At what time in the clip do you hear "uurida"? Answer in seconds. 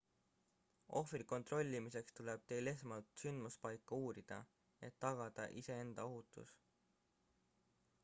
4.09-4.41